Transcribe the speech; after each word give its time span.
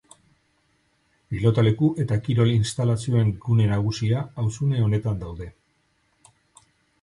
Pilotaleku 1.33 1.89
eta 2.03 2.17
kirol 2.27 2.53
instalazioen 2.53 3.29
gune 3.43 3.69
nagusia 3.73 4.25
auzune 4.45 4.81
honetan 4.87 5.21
daude. 5.27 5.51